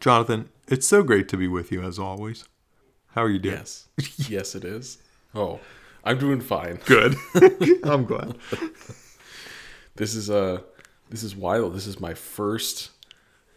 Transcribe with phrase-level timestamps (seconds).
[0.00, 2.44] Jonathan, it's so great to be with you as always.
[3.08, 3.56] How are you doing?
[3.56, 3.88] Yes.
[4.30, 4.98] yes, it is.
[5.34, 5.60] Oh,
[6.02, 6.76] I'm doing fine.
[6.86, 7.16] Good.
[7.84, 8.36] I'm glad.
[9.96, 10.62] This is uh
[11.10, 11.74] this is wild.
[11.74, 12.90] This is my first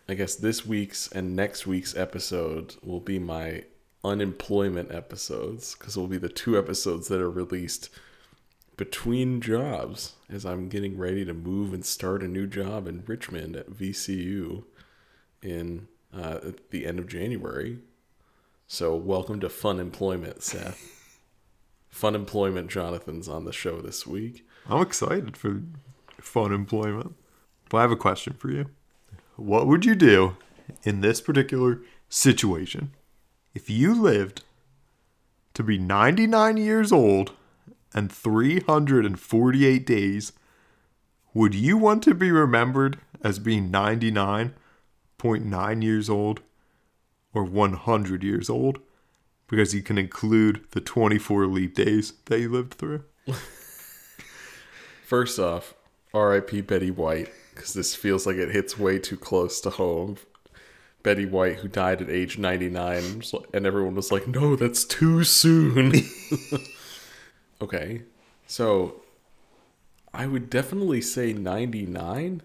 [0.10, 3.64] I guess this week's and next week's episode will be my
[4.04, 7.90] unemployment episodes because it will be the two episodes that are released
[8.76, 13.56] between jobs as I'm getting ready to move and start a new job in Richmond
[13.56, 14.66] at VCU
[15.42, 17.80] in uh, at the end of January.
[18.68, 21.20] So welcome to Fun Employment, Seth.
[21.90, 24.48] Fun Employment Jonathan's on the show this week.
[24.68, 25.62] I'm excited for
[26.20, 27.16] fun employment.
[27.70, 28.70] But I have a question for you.
[29.36, 30.38] What would you do
[30.84, 32.92] in this particular situation
[33.54, 34.44] if you lived
[35.54, 37.34] to be 99 years old
[37.94, 40.34] and 348 days?
[41.34, 43.72] Would you want to be remembered as being
[45.24, 46.42] 99.9 years old
[47.34, 48.80] or 100 years old?
[49.48, 53.04] Because you can include the 24 leap days that you lived through.
[55.06, 55.74] First off,
[56.14, 56.62] R.I.P.
[56.62, 60.18] Betty White, because this feels like it hits way too close to home.
[61.04, 65.94] Betty White, who died at age 99, and everyone was like, no, that's too soon.
[67.62, 68.04] okay,
[68.48, 69.02] so
[70.14, 72.42] I would definitely say 99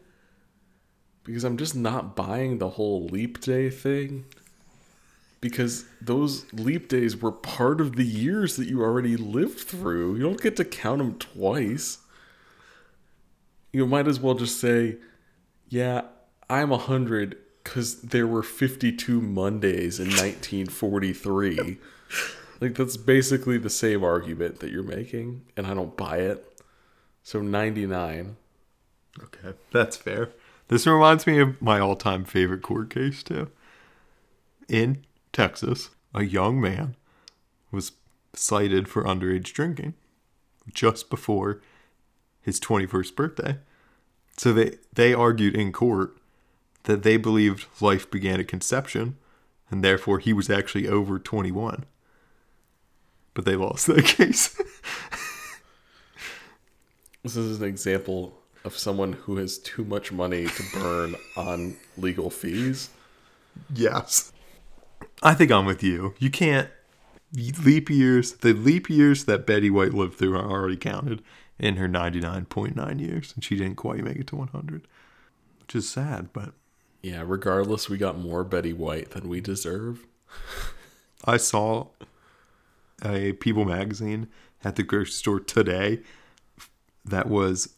[1.29, 4.25] because I'm just not buying the whole leap day thing.
[5.41, 10.17] Because those leap days were part of the years that you already lived through.
[10.17, 11.99] You don't get to count them twice
[13.73, 14.97] you might as well just say,
[15.69, 16.03] yeah,
[16.49, 21.79] I'm 100 because there were 52 Mondays in 1943.
[22.61, 26.63] like, that's basically the same argument that you're making, and I don't buy it.
[27.23, 28.37] So, 99.
[29.23, 30.31] Okay, that's fair.
[30.69, 33.51] This reminds me of my all time favorite court case, too.
[34.69, 36.95] In Texas, a young man
[37.71, 37.93] was
[38.35, 39.95] cited for underage drinking
[40.73, 41.61] just before
[42.41, 43.59] his 21st birthday.
[44.37, 46.17] So they, they argued in court
[46.85, 49.17] that they believed life began at conception
[49.71, 51.85] and therefore he was actually over 21.
[53.35, 54.61] But they lost that case.
[57.23, 62.29] this is an example of someone who has too much money to burn on legal
[62.29, 62.91] fees.
[63.75, 64.31] Yes.
[65.23, 66.15] I think I'm with you.
[66.19, 66.69] You can't
[67.33, 71.23] leap years, the leap years that Betty White lived through are already counted
[71.59, 74.87] in her 99.9 years, and she didn't quite make it to 100,
[75.61, 76.53] which is sad, but.
[77.03, 80.07] Yeah, regardless, we got more Betty White than we deserve.
[81.25, 81.87] I saw
[83.03, 84.29] a People magazine
[84.63, 86.01] at the grocery store today
[87.05, 87.71] that was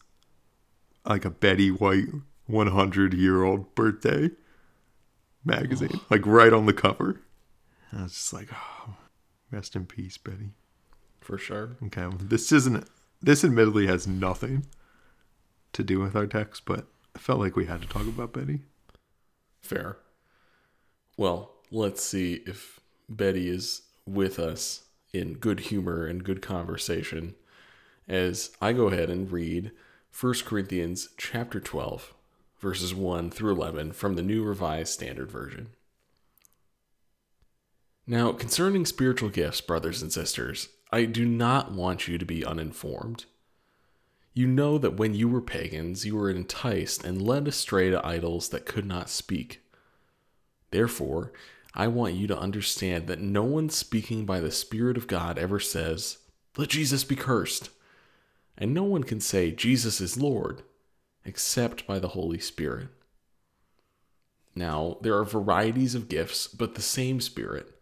[1.05, 2.07] like a Betty White
[2.47, 4.29] 100 year old birthday
[5.43, 6.05] magazine, oh.
[6.09, 7.21] like right on the cover.
[7.93, 8.95] I was just like, oh,
[9.51, 10.51] rest in peace, Betty.
[11.19, 11.77] For sure.
[11.85, 12.87] Okay, well, this isn't
[13.21, 14.65] this admittedly has nothing
[15.73, 18.61] to do with our text, but I felt like we had to talk about Betty.
[19.61, 19.97] Fair.
[21.17, 27.35] Well, let's see if Betty is with us in good humor and good conversation
[28.07, 29.71] as I go ahead and read
[30.19, 32.13] 1 Corinthians chapter 12
[32.61, 35.69] verses 1 through 11 from the New Revised Standard Version.
[38.05, 43.25] Now, concerning spiritual gifts, brothers and sisters, I do not want you to be uninformed.
[44.33, 48.49] You know that when you were pagans, you were enticed and led astray to idols
[48.49, 49.61] that could not speak.
[50.69, 51.33] Therefore,
[51.73, 55.59] I want you to understand that no one speaking by the Spirit of God ever
[55.59, 56.19] says,
[56.57, 57.69] Let Jesus be cursed.
[58.61, 60.63] And no one can say, Jesus is Lord,
[61.25, 62.87] except by the Holy Spirit.
[64.55, 67.75] Now, there are varieties of gifts, but the same Spirit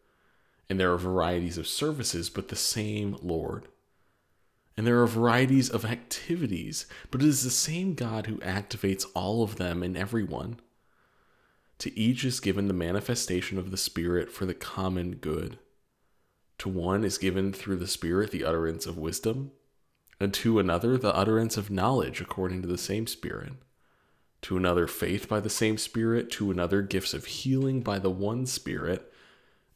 [0.69, 3.67] and there are varieties of services, but the same Lord.
[4.77, 9.41] And there are varieties of activities, but it is the same God who activates all
[9.41, 10.59] of them in everyone.
[11.79, 15.57] To each is given the manifestation of the Spirit for the common good.
[16.59, 19.51] To one is given through the Spirit the utterance of wisdom,
[20.27, 23.53] to another the utterance of knowledge according to the same Spirit.
[24.43, 28.45] To another, faith by the same Spirit, to another, gifts of healing by the one
[28.45, 29.11] Spirit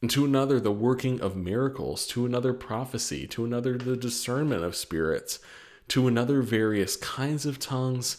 [0.03, 4.75] and to another the working of miracles, to another prophecy, to another the discernment of
[4.75, 5.39] spirits,
[5.87, 8.17] to another various kinds of tongues,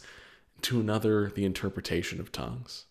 [0.62, 2.86] to another the interpretation of tongues.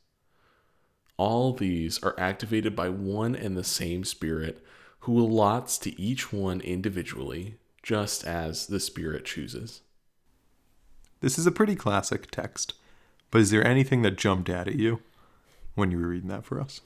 [1.18, 4.63] All these are activated by one and the same Spirit,
[5.00, 9.81] who allots to each one individually, just as the Spirit chooses.
[11.19, 12.74] This is a pretty classic text,
[13.30, 15.01] but is there anything that jumped out at you
[15.75, 16.81] when you were reading that for us?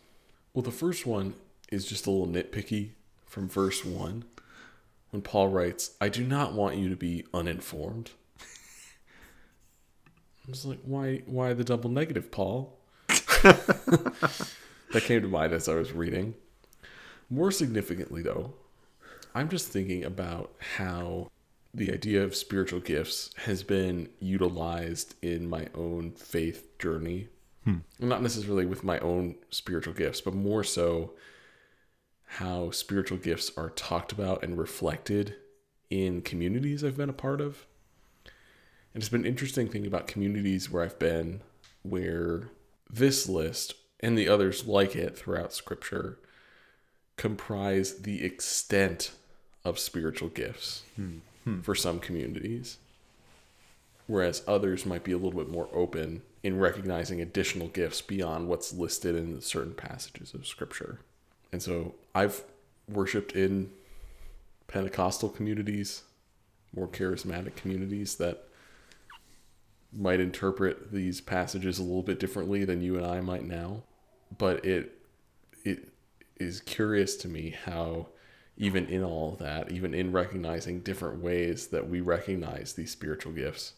[0.54, 1.36] Well, the first one
[1.72, 2.92] is just a little nitpicky
[3.26, 4.26] from verse 1
[5.12, 8.12] when Paul writes, I do not want you to be uninformed.
[10.48, 12.78] I was like, why, why the double negative, Paul?
[13.08, 14.52] that
[14.94, 16.34] came to mind as I was reading.
[17.30, 18.54] More significantly, though,
[19.38, 21.30] I'm just thinking about how
[21.72, 27.28] the idea of spiritual gifts has been utilized in my own faith journey.
[27.64, 27.78] Hmm.
[28.00, 31.14] Not necessarily with my own spiritual gifts, but more so
[32.26, 35.36] how spiritual gifts are talked about and reflected
[35.92, 37.68] in communities I've been a part of.
[38.96, 41.42] And it's been interesting thinking about communities where I've been
[41.84, 42.50] where
[42.90, 46.18] this list and the others like it throughout scripture
[47.18, 49.12] comprise the extent
[49.68, 51.18] of spiritual gifts hmm.
[51.44, 51.60] Hmm.
[51.60, 52.78] for some communities,
[54.08, 58.72] whereas others might be a little bit more open in recognizing additional gifts beyond what's
[58.72, 61.00] listed in certain passages of scripture.
[61.52, 62.44] And so I've
[62.90, 63.70] worshiped in
[64.68, 66.04] Pentecostal communities,
[66.74, 68.46] more charismatic communities that
[69.92, 73.84] might interpret these passages a little bit differently than you and I might now.
[74.38, 74.94] But it
[75.66, 75.90] it
[76.40, 78.08] is curious to me how
[78.58, 83.74] even in all that, even in recognizing different ways that we recognize these spiritual gifts,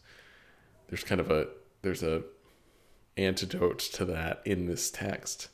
[0.87, 1.47] there's kind of a
[1.81, 2.23] there's a
[3.17, 5.49] antidote to that in this text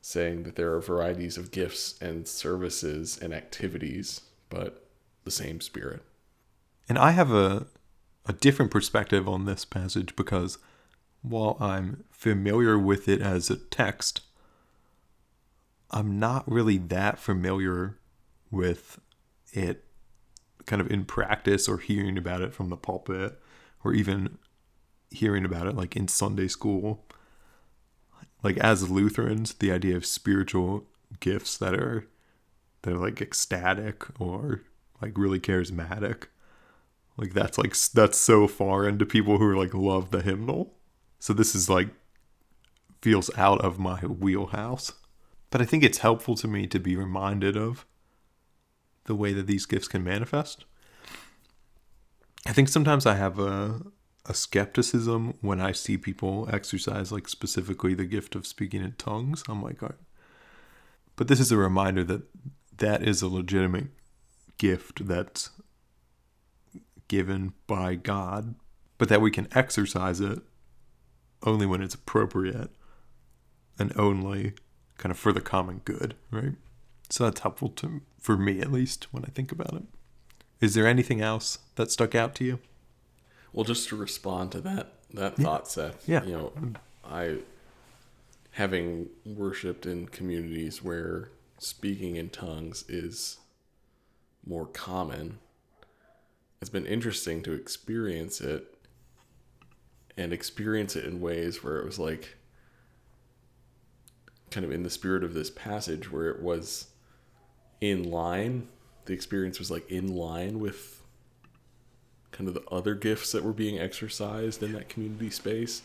[0.00, 4.86] saying that there are varieties of gifts and services and activities, but
[5.24, 6.02] the same spirit.
[6.88, 7.66] And I have a
[8.26, 10.58] a different perspective on this passage because
[11.22, 14.20] while I'm familiar with it as a text,
[15.90, 17.98] I'm not really that familiar
[18.50, 19.00] with
[19.52, 19.84] it
[20.66, 23.40] kind of in practice or hearing about it from the pulpit
[23.84, 24.38] or even
[25.10, 27.04] hearing about it like in Sunday school.
[28.42, 30.86] Like as Lutherans, the idea of spiritual
[31.18, 32.06] gifts that are
[32.82, 34.62] that are like ecstatic or
[35.02, 36.24] like really charismatic.
[37.16, 40.74] Like that's like that's so far into people who are like love the hymnal.
[41.18, 41.88] So this is like
[43.02, 44.92] feels out of my wheelhouse.
[45.50, 47.86] But I think it's helpful to me to be reminded of
[49.04, 50.64] the way that these gifts can manifest.
[52.46, 53.82] I think sometimes I have a
[54.26, 59.42] a skepticism when I see people exercise like specifically the gift of speaking in tongues.
[59.48, 59.80] I'm like,
[61.16, 62.22] but this is a reminder that
[62.78, 63.88] that is a legitimate
[64.58, 65.50] gift that's
[67.08, 68.54] given by God,
[68.98, 70.38] but that we can exercise it
[71.42, 72.70] only when it's appropriate
[73.78, 74.52] and only
[75.00, 76.52] kind of for the common good, right?
[77.08, 79.82] So that's helpful to for me at least when I think about it.
[80.60, 82.58] Is there anything else that stuck out to you?
[83.52, 85.44] Well, just to respond to that that yeah.
[85.44, 86.06] thought, Seth.
[86.06, 86.22] Yeah.
[86.24, 86.52] You know,
[87.02, 87.38] I
[88.52, 93.38] having worshipped in communities where speaking in tongues is
[94.46, 95.38] more common,
[96.60, 98.76] it's been interesting to experience it
[100.18, 102.36] and experience it in ways where it was like
[104.50, 106.86] kind of in the spirit of this passage where it was
[107.80, 108.68] in line
[109.06, 111.02] the experience was like in line with
[112.32, 115.82] kind of the other gifts that were being exercised in that community space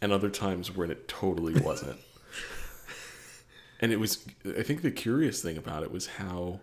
[0.00, 1.98] and other times when it totally wasn't
[3.80, 4.26] and it was
[4.58, 6.60] i think the curious thing about it was how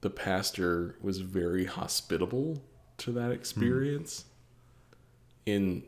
[0.00, 2.62] the pastor was very hospitable
[2.96, 5.54] to that experience mm.
[5.54, 5.82] in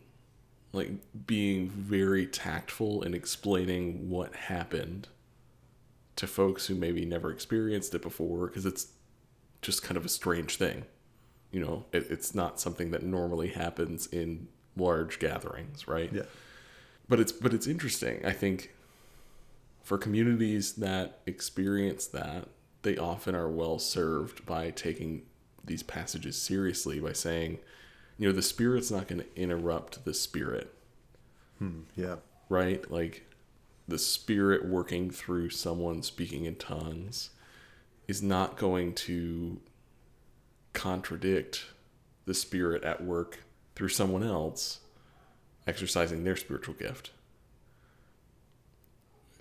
[0.73, 0.91] like
[1.27, 5.09] being very tactful and explaining what happened
[6.17, 8.89] to folks who maybe never experienced it before because it's
[9.61, 10.85] just kind of a strange thing.
[11.51, 16.11] You know it, it's not something that normally happens in large gatherings right?
[16.13, 16.23] Yeah.
[17.09, 18.25] But it's but it's interesting.
[18.25, 18.73] I think
[19.83, 22.49] for communities that experience that
[22.83, 25.23] they often are well served by taking
[25.65, 27.59] these passages seriously by saying
[28.19, 30.75] you know the spirit's not going to interrupt the spirit.
[31.59, 32.17] Hmm, yeah.
[32.49, 32.91] Right?
[32.91, 33.27] Like
[33.89, 37.31] the spirit working through someone speaking in tongues
[38.09, 39.61] is not going to
[40.73, 41.67] contradict
[42.25, 43.41] the spirit at work
[43.75, 44.81] through someone else
[45.67, 47.11] exercising their spiritual gift.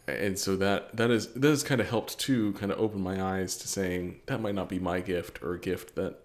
[0.08, 3.22] And so that that is that has kind of helped to kind of open my
[3.22, 6.20] eyes to saying that might not be my gift or a gift that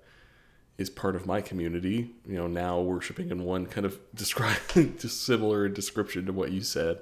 [0.79, 2.11] is part of my community.
[2.27, 6.63] You know now worshiping in one kind of describe just similar description to what you
[6.63, 6.99] said.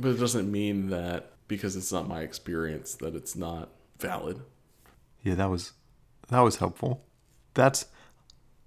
[0.00, 4.40] But it doesn't mean that because it's not my experience that it's not valid.
[5.22, 5.72] Yeah that was
[6.28, 7.04] that was helpful.
[7.54, 7.86] That's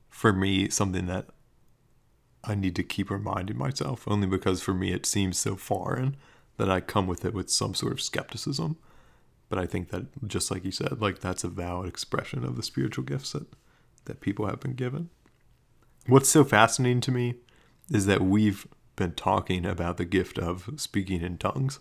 [0.10, 1.26] for me something that
[2.44, 6.18] i need to keep reminding myself only because for me it seems so foreign
[6.62, 8.78] that I come with it with some sort of skepticism.
[9.50, 12.62] But I think that just like you said, like that's a valid expression of the
[12.62, 13.48] spiritual gifts that
[14.06, 15.10] that people have been given.
[16.08, 17.36] What's so fascinating to me
[17.90, 21.80] is that we've been talking about the gift of speaking in tongues.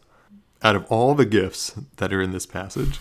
[0.62, 2.98] Out of all the gifts that are in this passage,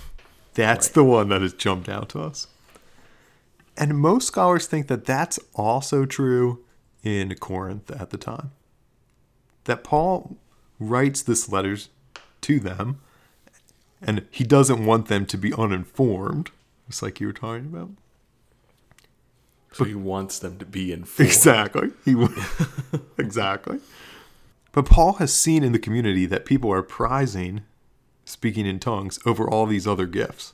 [0.53, 0.93] that's Right.
[0.93, 2.47] the one that has jumped out to us.
[3.77, 6.63] And most scholars think that that's also true
[7.03, 8.51] in Corinth at the time.
[9.65, 10.37] That Paul
[10.79, 11.89] writes this letters
[12.41, 12.99] to them
[14.01, 16.51] and he doesn't want them to be uninformed,
[16.87, 17.89] just like you were talking about.
[19.71, 21.29] So he wants them to be informed.
[21.29, 21.91] Exactly.
[22.03, 22.15] He
[23.17, 23.79] exactly.
[24.71, 27.61] But Paul has seen in the community that people are prizing
[28.25, 30.53] speaking in tongues over all these other gifts.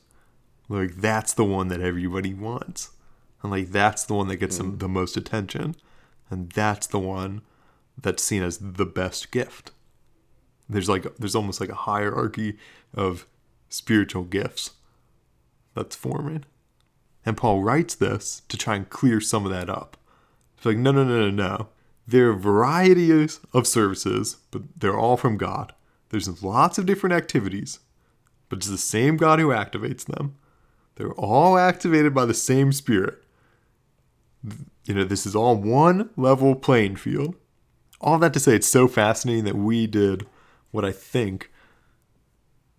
[0.70, 2.92] Like that's the one that everybody wants.
[3.42, 4.80] And like that's the one that gets them mm.
[4.80, 5.76] the most attention.
[6.30, 7.42] And that's the one
[8.02, 9.72] that's seen as the best gift.
[10.68, 12.58] There's like there's almost like a hierarchy
[12.94, 13.28] of
[13.70, 14.72] spiritual gifts
[15.76, 16.46] that's forming.
[17.26, 19.98] And Paul writes this to try and clear some of that up.
[20.58, 21.70] It's like, no, no, no, no, no.
[22.08, 25.74] There are varieties of services, but they're all from God.
[26.10, 27.80] There's lots of different activities,
[28.48, 30.36] but it's the same God who activates them.
[30.96, 33.24] They're all activated by the same Spirit.
[34.86, 37.36] You know, this is all one level playing field.
[38.00, 40.28] All that to say, it's so fascinating that we did
[40.72, 41.50] what I think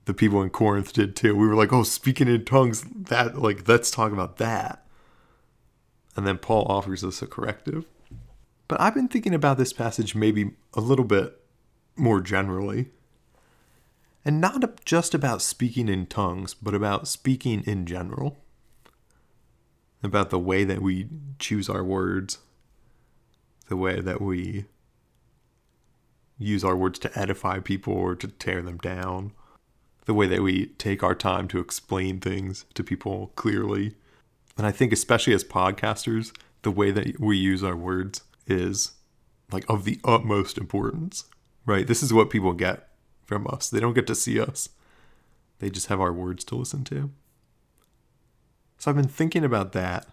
[0.07, 1.37] the people in Corinth did too.
[1.37, 4.87] We were like, oh, speaking in tongues, that, like, let's talk about that.
[6.17, 7.85] And then Paul offers us a corrective.
[8.69, 11.41] But I've been thinking about this passage maybe a little bit
[11.97, 12.91] more generally.
[14.25, 18.39] And not just about speaking in tongues, but about speaking in general.
[20.03, 21.09] About the way that we
[21.39, 22.39] choose our words,
[23.69, 24.67] the way that we
[26.39, 29.33] use our words to edify people or to tear them down,
[30.07, 33.95] the way that we take our time to explain things to people clearly.
[34.57, 36.33] And I think, especially as podcasters,
[36.63, 38.93] the way that we use our words is
[39.53, 41.25] like of the utmost importance,
[41.67, 41.87] right?
[41.87, 42.89] This is what people get
[43.25, 43.69] from us.
[43.69, 44.71] They don't get to see us,
[45.59, 47.11] they just have our words to listen to.
[48.79, 50.07] So I've been thinking about that,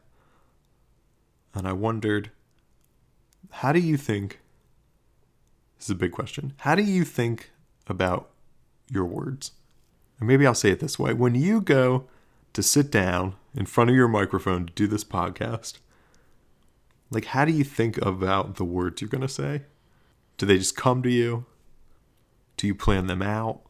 [1.54, 2.32] and I wondered
[3.52, 4.40] how do you think?
[5.78, 6.54] This is a big question.
[6.60, 7.52] How do you think
[7.88, 8.30] about
[8.90, 9.52] your words?
[10.24, 12.06] And maybe I'll say it this way when you go
[12.54, 15.80] to sit down in front of your microphone to do this podcast,
[17.12, 19.64] like, how do you think about the words you're going to say?
[20.38, 21.44] Do they just come to you?
[22.56, 23.64] Do you plan them out?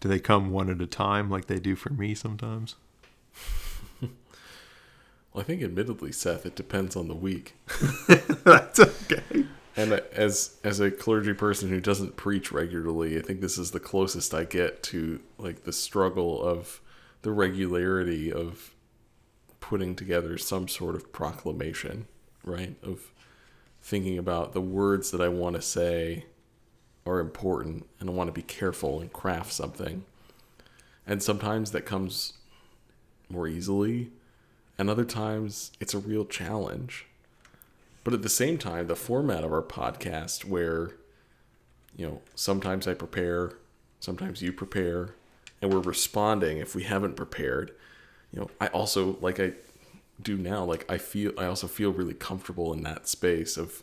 [0.00, 2.76] Do they come one at a time like they do for me sometimes?
[5.34, 7.56] Well, I think, admittedly, Seth, it depends on the week.
[8.44, 9.46] That's okay.
[9.76, 13.80] And as as a clergy person who doesn't preach regularly, I think this is the
[13.80, 16.80] closest I get to like the struggle of
[17.22, 18.74] the regularity of
[19.60, 22.06] putting together some sort of proclamation,
[22.44, 22.76] right?
[22.82, 23.10] Of
[23.82, 26.26] thinking about the words that I want to say
[27.06, 30.04] are important and I want to be careful and craft something.
[31.06, 32.34] And sometimes that comes
[33.28, 34.10] more easily,
[34.78, 37.06] and other times it's a real challenge.
[38.04, 40.92] But at the same time, the format of our podcast, where,
[41.96, 43.54] you know, sometimes I prepare,
[43.98, 45.14] sometimes you prepare,
[45.62, 47.72] and we're responding if we haven't prepared,
[48.30, 49.52] you know, I also, like I
[50.20, 53.82] do now, like I feel, I also feel really comfortable in that space of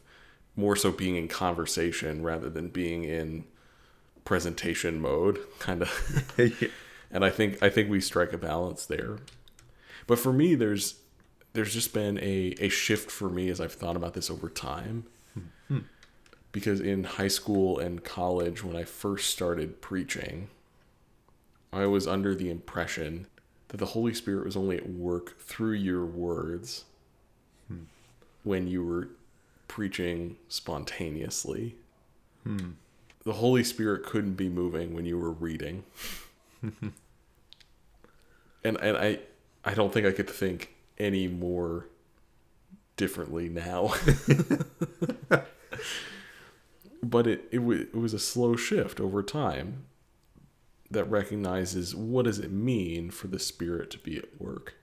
[0.55, 3.45] more so being in conversation rather than being in
[4.23, 6.33] presentation mode, kind of.
[7.11, 9.17] and I think, I think we strike a balance there.
[10.05, 11.00] But for me, there's
[11.53, 15.05] there's just been a, a shift for me as I've thought about this over time.
[15.67, 15.79] Hmm.
[16.51, 20.49] Because in high school and college, when I first started preaching,
[21.71, 23.27] I was under the impression
[23.69, 26.85] that the Holy Spirit was only at work through your words
[27.67, 27.83] hmm.
[28.43, 29.09] when you were
[29.67, 31.75] preaching spontaneously.
[32.43, 32.71] Hmm.
[33.23, 35.83] The Holy Spirit couldn't be moving when you were reading.
[36.63, 36.91] and
[38.63, 39.19] and I
[39.63, 41.87] I don't think I could think any more
[42.95, 43.93] differently now.
[47.03, 49.85] but it, it, wa- it was a slow shift over time
[50.91, 54.75] that recognizes what does it mean for the spirit to be at work.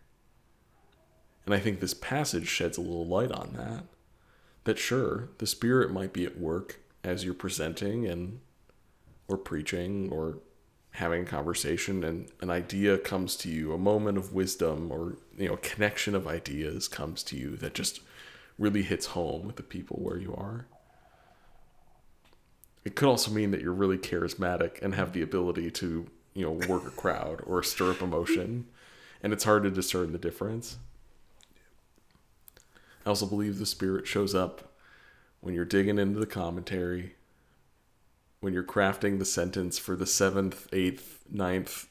[1.46, 3.84] And I think this passage sheds a little light on that.
[4.64, 8.40] That sure, the spirit might be at work as you're presenting and
[9.28, 10.38] or preaching or
[10.98, 15.48] having a conversation and an idea comes to you, a moment of wisdom or you
[15.48, 18.00] know, connection of ideas comes to you that just
[18.58, 20.66] really hits home with the people where you are.
[22.84, 26.66] It could also mean that you're really charismatic and have the ability to, you know,
[26.66, 28.66] work a crowd or stir up emotion.
[29.22, 30.78] And it's hard to discern the difference.
[33.06, 34.72] I also believe the Spirit shows up
[35.40, 37.14] when you're digging into the commentary,
[38.40, 41.88] when you're crafting the sentence for the seventh, eighth, ninth,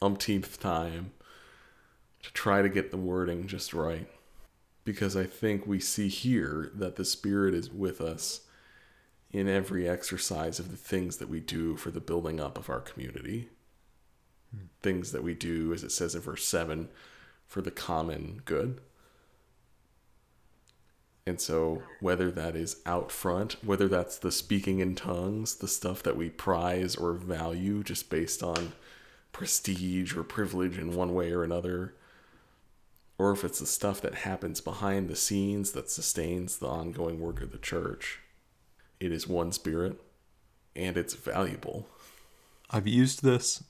[0.00, 1.12] umpteenth time
[2.22, 4.08] to try to get the wording just right.
[4.84, 8.40] Because I think we see here that the Spirit is with us
[9.30, 12.80] in every exercise of the things that we do for the building up of our
[12.80, 13.48] community.
[14.54, 14.66] Hmm.
[14.82, 16.88] Things that we do, as it says in verse 7,
[17.46, 18.80] for the common good.
[21.30, 26.02] And so, whether that is out front, whether that's the speaking in tongues, the stuff
[26.02, 28.72] that we prize or value just based on
[29.30, 31.94] prestige or privilege in one way or another,
[33.16, 37.40] or if it's the stuff that happens behind the scenes that sustains the ongoing work
[37.40, 38.18] of the church,
[38.98, 40.00] it is one spirit
[40.74, 41.86] and it's valuable.
[42.70, 43.62] I've used this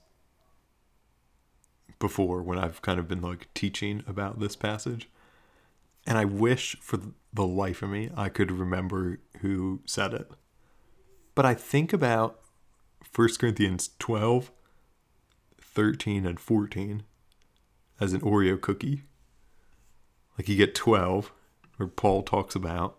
[1.98, 5.10] before when I've kind of been like teaching about this passage.
[6.06, 6.98] And I wish for
[7.32, 10.30] the life of me I could remember who said it.
[11.34, 12.40] But I think about
[13.14, 14.50] 1 Corinthians 12,
[15.60, 17.02] 13, and 14
[18.00, 19.02] as an Oreo cookie.
[20.36, 21.32] Like you get 12,
[21.76, 22.98] where Paul talks about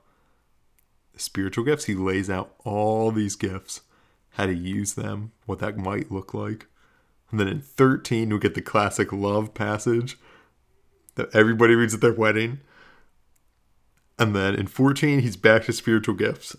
[1.15, 1.85] spiritual gifts.
[1.85, 3.81] He lays out all these gifts,
[4.31, 6.67] how to use them, what that might look like.
[7.29, 10.17] And then in 13, we get the classic love passage
[11.15, 12.59] that everybody reads at their wedding.
[14.19, 16.55] And then in 14, he's back to spiritual gifts.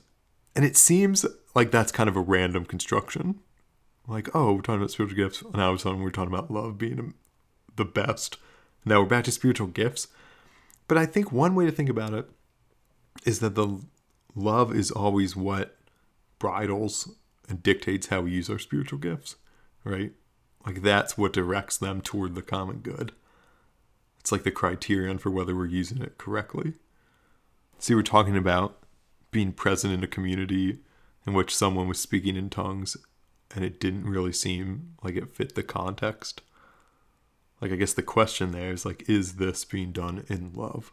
[0.54, 3.40] And it seems like that's kind of a random construction.
[4.06, 5.42] Like, oh, we're talking about spiritual gifts.
[5.42, 7.14] And all of we're talking about love being
[7.76, 8.36] the best.
[8.84, 10.08] Now we're back to spiritual gifts.
[10.88, 12.28] But I think one way to think about it
[13.24, 13.80] is that the
[14.34, 15.76] love is always what
[16.38, 17.14] bridles
[17.48, 19.36] and dictates how we use our spiritual gifts,
[19.84, 20.12] right?
[20.66, 23.12] Like that's what directs them toward the common good.
[24.20, 26.74] It's like the criterion for whether we're using it correctly.
[27.82, 28.78] See, we're talking about
[29.32, 30.78] being present in a community
[31.26, 32.96] in which someone was speaking in tongues
[33.56, 36.42] and it didn't really seem like it fit the context.
[37.60, 40.92] Like, I guess the question there is like, is this being done in love?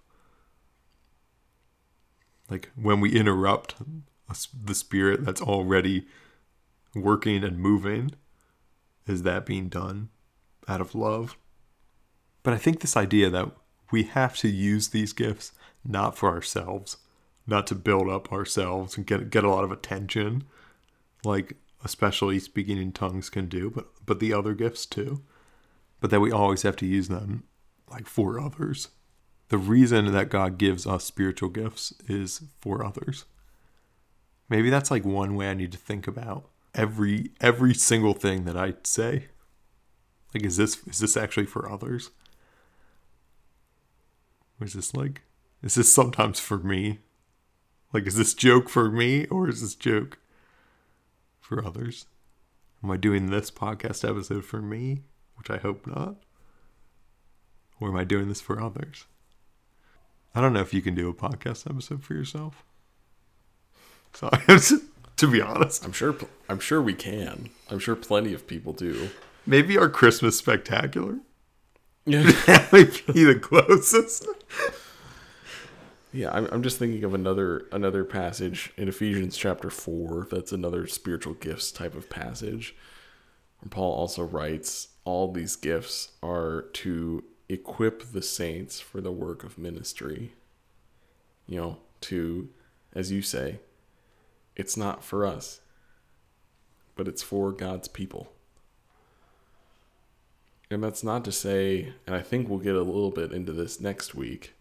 [2.49, 3.75] Like when we interrupt
[4.59, 6.07] the spirit that's already
[6.95, 8.15] working and moving,
[9.05, 10.09] is that being done
[10.67, 11.37] out of love?
[12.41, 13.51] But I think this idea that
[13.91, 15.51] we have to use these gifts
[15.89, 16.95] not for ourselves,
[17.45, 20.45] not to build up ourselves and get get a lot of attention,
[21.25, 25.21] like especially speaking in tongues can do, but but the other gifts too.
[25.99, 27.43] But that we always have to use them
[27.89, 28.87] like for others
[29.49, 33.25] the reason that God gives us spiritual gifts is for others.
[34.47, 38.55] Maybe that's like one way I need to think about every every single thing that
[38.55, 39.25] I say.
[40.33, 42.11] Like is this is this actually for others?
[44.61, 45.23] Or is this like
[45.61, 46.99] is this sometimes for me?
[47.93, 50.19] Like is this joke for me or is this joke
[51.39, 52.05] for others?
[52.83, 55.03] Am I doing this podcast episode for me,
[55.35, 56.15] which I hope not?
[57.79, 59.05] Or am I doing this for others?
[60.35, 62.63] I don't know if you can do a podcast episode for yourself.
[64.13, 64.29] So,
[65.17, 66.15] to be honest, I'm sure.
[66.47, 67.49] I'm sure we can.
[67.69, 69.09] I'm sure plenty of people do.
[69.45, 71.19] Maybe our Christmas spectacular.
[72.05, 74.25] Yeah, that might be the closest.
[76.11, 80.27] Yeah, I'm, I'm just thinking of another another passage in Ephesians chapter four.
[80.31, 82.75] That's another spiritual gifts type of passage.
[83.69, 89.57] Paul also writes, all these gifts are to equip the saints for the work of
[89.57, 90.33] ministry.
[91.45, 92.49] You know, to,
[92.93, 93.59] as you say,
[94.55, 95.61] it's not for us,
[96.95, 98.31] but it's for God's people.
[100.71, 103.81] And that's not to say, and I think we'll get a little bit into this
[103.81, 104.53] next week.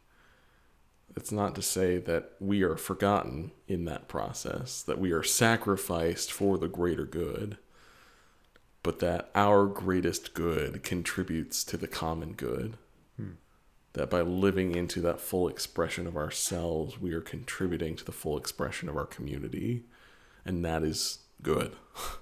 [1.18, 6.32] It's not to say that we are forgotten in that process, that we are sacrificed
[6.32, 7.58] for the greater good
[8.82, 12.78] but that our greatest good contributes to the common good.
[13.16, 13.32] Hmm.
[13.94, 18.38] That by living into that full expression of ourselves, we are contributing to the full
[18.38, 19.84] expression of our community.
[20.44, 21.72] And that is good.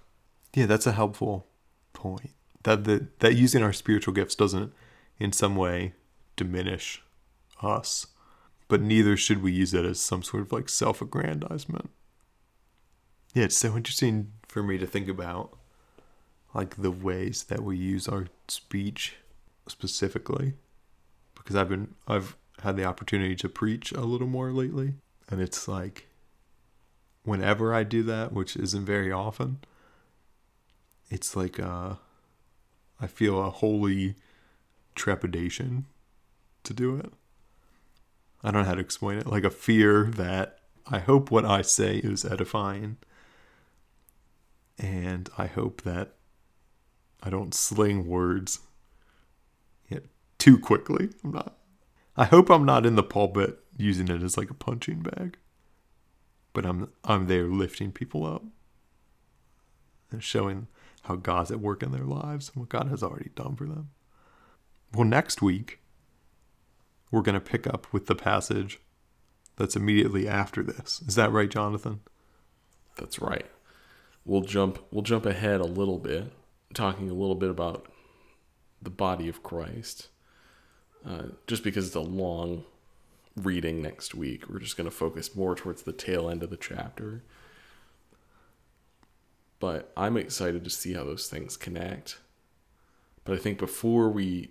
[0.54, 1.46] yeah, that's a helpful
[1.92, 2.32] point.
[2.62, 4.72] That the, that using our spiritual gifts doesn't
[5.18, 5.94] in some way
[6.34, 7.02] diminish
[7.62, 8.08] us,
[8.68, 11.90] but neither should we use it as some sort of like self aggrandizement.
[13.34, 15.56] Yeah, it's so interesting for me to think about
[16.54, 19.16] like the ways that we use our speech
[19.68, 20.54] specifically
[21.34, 24.94] because I've been I've had the opportunity to preach a little more lately
[25.28, 26.06] and it's like
[27.26, 29.58] whenever I do that, which isn't very often,
[31.10, 31.94] it's like uh,
[33.00, 34.14] I feel a holy
[34.94, 35.86] trepidation
[36.64, 37.12] to do it.
[38.46, 39.26] I don't know how to explain it.
[39.26, 42.96] Like a fear that I hope what I say is edifying.
[44.78, 46.14] And I hope that
[47.22, 48.60] I don't sling words
[50.38, 51.08] too quickly.
[51.24, 51.56] I'm not.
[52.16, 55.38] I hope I'm not in the pulpit using it as like a punching bag.
[56.52, 58.44] But I'm I'm there lifting people up
[60.12, 60.68] and showing
[61.02, 63.90] how God's at work in their lives and what God has already done for them.
[64.94, 65.80] Well, next week
[67.10, 68.80] we're going to pick up with the passage
[69.56, 71.02] that's immediately after this.
[71.06, 72.00] Is that right, Jonathan?
[72.96, 73.46] That's right.
[74.24, 76.32] We'll jump we'll jump ahead a little bit,
[76.74, 77.86] talking a little bit about
[78.82, 80.08] the body of Christ.
[81.06, 82.64] Uh, just because it's a long
[83.36, 86.56] reading next week, we're just going to focus more towards the tail end of the
[86.56, 87.22] chapter.
[89.60, 92.18] But I'm excited to see how those things connect.
[93.24, 94.50] But I think before we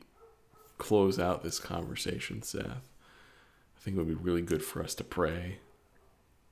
[0.78, 5.04] close out this conversation, Seth, I think it would be really good for us to
[5.04, 5.60] pray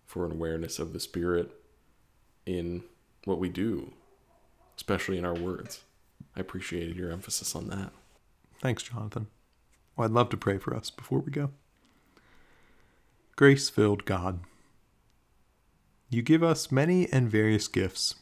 [0.06, 1.52] for an awareness of the Spirit
[2.46, 2.84] in
[3.26, 3.94] what we do,
[4.76, 5.82] especially in our words.
[6.36, 7.92] I appreciated your emphasis on that.
[8.62, 9.28] Thanks, Jonathan.
[9.96, 11.52] Well, I'd love to pray for us before we go.
[13.36, 14.42] Grace filled God,
[16.10, 18.16] you give us many and various gifts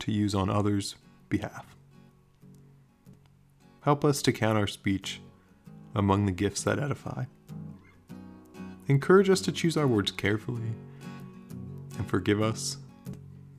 [0.00, 0.96] to use on others'
[1.28, 1.77] behalf.
[3.88, 5.18] Help us to count our speech
[5.94, 7.24] among the gifts that edify.
[8.86, 10.74] Encourage us to choose our words carefully
[11.96, 12.76] and forgive us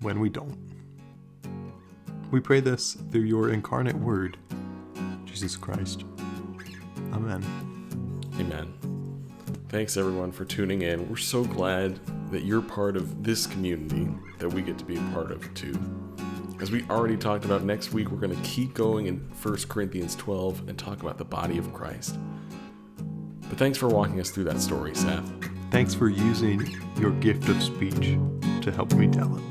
[0.01, 0.55] when we don't.
[2.29, 4.37] We pray this through your incarnate word,
[5.25, 6.03] Jesus Christ.
[7.11, 7.43] Amen.
[8.35, 8.71] Amen.
[9.69, 11.09] Thanks everyone for tuning in.
[11.09, 15.11] We're so glad that you're part of this community that we get to be a
[15.11, 15.73] part of too.
[16.61, 20.13] As we already talked about, next week we're going to keep going in 1 Corinthians
[20.17, 22.19] 12 and talk about the body of Christ.
[23.47, 25.31] But thanks for walking us through that story, Seth.
[25.71, 26.69] Thanks for using
[26.99, 28.17] your gift of speech
[28.61, 29.43] to help me tell it.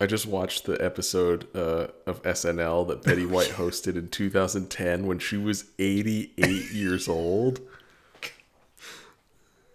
[0.00, 5.20] I just watched the episode uh, of SNL that Betty White hosted in 2010 when
[5.20, 7.60] she was 88 years old.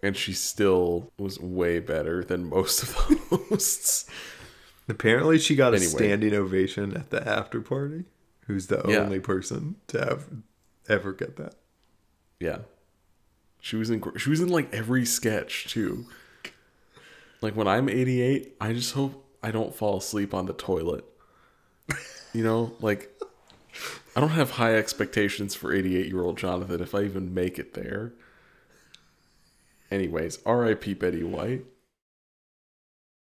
[0.05, 2.89] And she still was way better than most of
[3.29, 4.05] the hosts.
[4.87, 8.03] Apparently, she got a standing ovation at the after party.
[8.47, 8.97] Who's the Yeah.
[8.97, 10.25] only person to have
[10.87, 11.55] ever get that?
[12.39, 12.59] Yeah.
[13.59, 16.05] She was in she was in like every sketch too.
[17.41, 21.03] Like when I'm 88, I just hope I don't fall asleep on the toilet.
[22.33, 23.09] You know, like
[24.15, 28.13] I don't have high expectations for 88-year-old Jonathan if I even make it there.
[29.91, 31.65] Anyways, RIP Betty White.